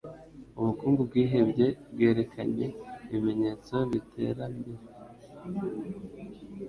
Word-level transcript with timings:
Ubukungu 0.59 1.01
bwihebye 1.09 1.67
bwerekanye 1.93 2.65
ibimenyetso 3.13 3.73
byiterambere. 3.87 4.81